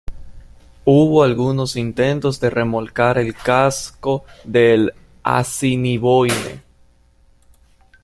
[0.83, 6.63] Hubo algunos intentos de remolcar el casco del "Assiniboine".